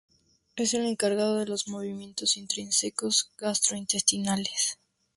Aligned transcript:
Es 0.55 0.73
el 0.73 0.87
encargado 0.87 1.37
de 1.37 1.45
los 1.45 1.67
movimientos 1.67 2.35
intrínsecos 2.35 3.29
gastrointestinales. 3.37 4.79